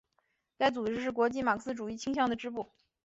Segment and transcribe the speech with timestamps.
[0.57, 2.71] 该组织是国际马克思主义倾向的支部。